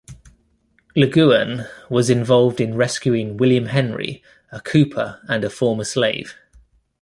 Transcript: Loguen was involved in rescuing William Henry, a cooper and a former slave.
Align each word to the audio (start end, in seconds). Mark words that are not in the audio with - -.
Loguen 0.95 1.69
was 1.87 2.09
involved 2.09 2.59
in 2.59 2.73
rescuing 2.73 3.37
William 3.37 3.67
Henry, 3.67 4.23
a 4.51 4.59
cooper 4.59 5.21
and 5.27 5.43
a 5.43 5.49
former 5.51 5.83
slave. 5.83 6.35